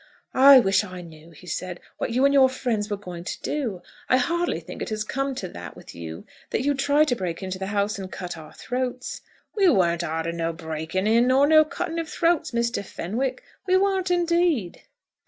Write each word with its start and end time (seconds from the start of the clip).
"I 0.33 0.59
wish 0.59 0.83
I 0.83 1.01
knew," 1.01 1.29
he 1.29 1.45
said, 1.45 1.79
"what 1.99 2.09
you 2.09 2.25
and 2.25 2.33
your 2.33 2.49
friends 2.49 2.89
were 2.89 2.97
going 2.97 3.23
to 3.23 3.39
do. 3.43 3.83
I 4.09 4.17
hardly 4.17 4.59
think 4.59 4.81
it 4.81 4.89
has 4.89 5.03
come 5.03 5.35
to 5.35 5.47
that 5.49 5.75
with 5.75 5.93
you, 5.93 6.25
that 6.49 6.63
you'd 6.63 6.79
try 6.79 7.03
to 7.03 7.15
break 7.15 7.43
into 7.43 7.59
the 7.59 7.67
house 7.67 7.99
and 7.99 8.11
cut 8.11 8.35
our 8.35 8.51
throats." 8.53 9.21
"We 9.55 9.69
warn't 9.69 10.01
after 10.03 10.31
no 10.31 10.53
breaking 10.53 11.05
in, 11.05 11.27
nor 11.27 11.45
no 11.45 11.63
cutting 11.63 11.99
of 11.99 12.09
throats, 12.09 12.49
Mr. 12.49 12.83
Fenwick. 12.83 13.43
We 13.67 13.77
warn't 13.77 14.09
indeed!" 14.09 14.81